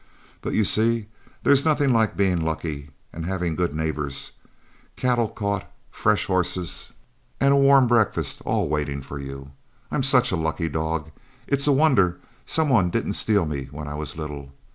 But 0.41 0.53
you 0.55 0.65
see 0.65 1.05
there's 1.43 1.63
nothing 1.63 1.93
like 1.93 2.17
being 2.17 2.41
lucky 2.41 2.89
and 3.13 3.23
having 3.27 3.53
good 3.55 3.75
neighbors, 3.75 4.31
cattle 4.95 5.29
caught, 5.29 5.71
fresh 5.91 6.25
horses, 6.25 6.93
and 7.39 7.53
a 7.53 7.55
warm 7.55 7.85
breakfast 7.85 8.41
all 8.43 8.67
waiting 8.67 9.03
for 9.03 9.19
you. 9.19 9.51
I'm 9.91 10.01
such 10.01 10.31
a 10.31 10.35
lucky 10.35 10.69
dog, 10.69 11.11
it's 11.45 11.67
a 11.67 11.71
wonder 11.71 12.19
some 12.47 12.67
one 12.69 12.89
didn't 12.89 13.13
steal 13.13 13.45
me 13.45 13.65
when 13.65 13.87
I 13.87 13.93
was 13.93 14.17
little. 14.17 14.51